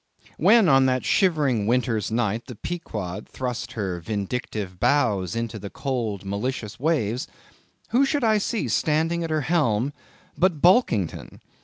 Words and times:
When 0.39 0.67
on 0.67 0.87
that 0.87 1.05
shivering 1.05 1.67
winter's 1.67 2.09
night, 2.09 2.47
the 2.47 2.55
Pequod 2.55 3.29
thrust 3.29 3.73
her 3.73 3.99
vindictive 3.99 4.79
bows 4.79 5.35
into 5.35 5.59
the 5.59 5.69
cold 5.69 6.25
malicious 6.25 6.79
waves, 6.79 7.27
who 7.89 8.03
should 8.03 8.23
I 8.23 8.39
see 8.39 8.67
standing 8.67 9.23
at 9.23 9.29
her 9.29 9.41
helm 9.41 9.93
but 10.35 10.59
Bulkington! 10.59 11.39